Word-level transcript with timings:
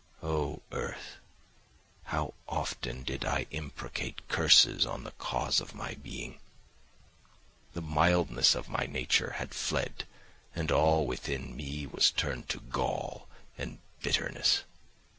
Oh, 0.23 0.63
earth! 0.71 1.17
How 2.05 2.33
often 2.47 3.03
did 3.03 3.23
I 3.23 3.45
imprecate 3.51 4.27
curses 4.29 4.83
on 4.83 5.03
the 5.03 5.11
cause 5.21 5.61
of 5.61 5.75
my 5.75 5.93
being! 5.93 6.39
The 7.73 7.83
mildness 7.83 8.55
of 8.55 8.67
my 8.67 8.87
nature 8.87 9.33
had 9.37 9.53
fled, 9.53 10.07
and 10.55 10.71
all 10.71 11.05
within 11.05 11.55
me 11.55 11.85
was 11.85 12.09
turned 12.09 12.49
to 12.49 12.61
gall 12.61 13.27
and 13.59 13.77
bitterness. 14.01 14.63